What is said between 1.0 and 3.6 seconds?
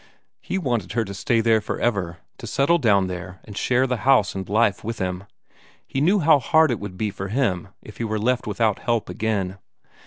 to stay there for ever, to settle down there and